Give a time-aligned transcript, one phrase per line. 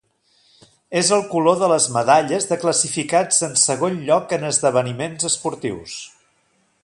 [1.01, 6.01] És el color de les medalles de classificats en segon lloc en esdeveniments esportius.